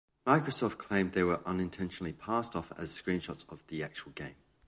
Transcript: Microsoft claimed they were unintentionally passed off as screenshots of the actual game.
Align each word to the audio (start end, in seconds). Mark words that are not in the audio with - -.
Microsoft 0.25 0.79
claimed 0.79 1.11
they 1.11 1.21
were 1.21 1.47
unintentionally 1.47 2.11
passed 2.11 2.55
off 2.55 2.71
as 2.75 2.89
screenshots 2.89 3.47
of 3.51 3.67
the 3.67 3.83
actual 3.83 4.11
game. 4.13 4.33